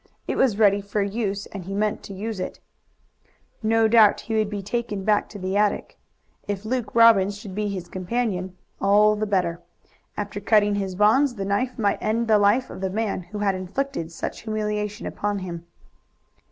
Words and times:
It 0.27 0.35
was 0.35 0.57
ready 0.57 0.81
for 0.81 1.03
use 1.03 1.45
and 1.45 1.65
he 1.65 1.75
meant 1.75 2.01
to 2.05 2.13
use 2.15 2.39
it. 2.39 2.59
No 3.61 3.87
doubt 3.87 4.21
he 4.21 4.33
would 4.33 4.49
be 4.49 4.63
taken 4.63 5.03
back 5.03 5.29
to 5.29 5.37
the 5.37 5.55
attic. 5.55 5.99
If 6.47 6.65
Luke 6.65 6.95
Robbins 6.95 7.37
should 7.37 7.53
be 7.53 7.67
his 7.67 7.87
companion, 7.87 8.57
all 8.81 9.15
the 9.15 9.27
better. 9.27 9.61
After 10.17 10.39
cutting 10.39 10.73
his 10.73 10.95
bonds 10.95 11.35
the 11.35 11.45
knife 11.45 11.77
might 11.77 12.01
end 12.01 12.27
the 12.27 12.39
life 12.39 12.71
of 12.71 12.81
the 12.81 12.89
man 12.89 13.21
who 13.29 13.37
had 13.37 13.53
inflicted 13.53 14.11
such 14.11 14.39
humiliation 14.41 15.05
upon 15.05 15.37
him. 15.37 15.67